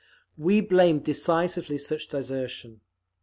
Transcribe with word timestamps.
We 0.35 0.61
blame 0.61 0.97
decisively 1.01 1.77
such 1.77 2.07
desertion. 2.07 2.81